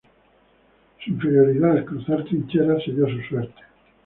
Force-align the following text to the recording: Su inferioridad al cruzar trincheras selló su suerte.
Su 1.03 1.11
inferioridad 1.11 1.77
al 1.77 1.85
cruzar 1.85 2.23
trincheras 2.25 2.83
selló 2.83 3.07
su 3.07 3.21
suerte. 3.29 3.61